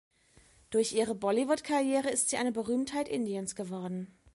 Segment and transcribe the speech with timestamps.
[0.71, 4.11] Durch ihre Bollywood-Karriere ist sie eine Berühmtheit Indiens geworden.